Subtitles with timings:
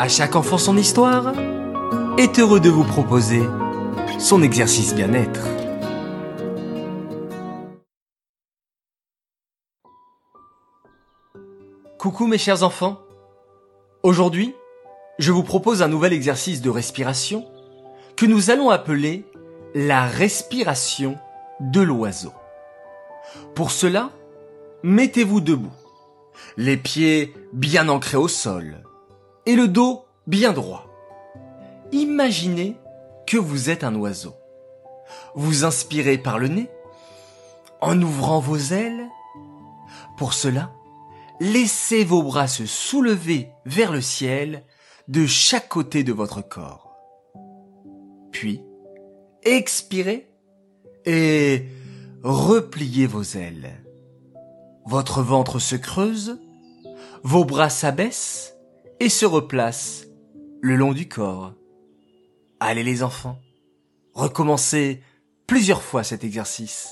[0.00, 1.34] À chaque enfant son histoire
[2.16, 3.42] est heureux de vous proposer
[4.18, 5.46] son exercice bien-être.
[11.98, 12.98] Coucou mes chers enfants.
[14.02, 14.54] Aujourd'hui,
[15.18, 17.44] je vous propose un nouvel exercice de respiration
[18.16, 19.26] que nous allons appeler
[19.74, 21.18] la respiration
[21.60, 22.32] de l'oiseau.
[23.54, 24.08] Pour cela,
[24.82, 25.74] mettez-vous debout,
[26.56, 28.82] les pieds bien ancrés au sol
[29.46, 30.86] et le dos bien droit.
[31.92, 32.76] Imaginez
[33.26, 34.34] que vous êtes un oiseau.
[35.34, 36.68] Vous inspirez par le nez
[37.80, 39.08] en ouvrant vos ailes.
[40.16, 40.72] Pour cela,
[41.40, 44.64] laissez vos bras se soulever vers le ciel
[45.08, 46.94] de chaque côté de votre corps.
[48.30, 48.62] Puis,
[49.42, 50.30] expirez
[51.06, 51.66] et
[52.22, 53.82] repliez vos ailes.
[54.86, 56.38] Votre ventre se creuse,
[57.22, 58.56] vos bras s'abaissent
[59.00, 60.06] et se replace
[60.60, 61.54] le long du corps.
[62.60, 63.40] Allez les enfants,
[64.12, 65.02] recommencez
[65.46, 66.90] plusieurs fois cet exercice.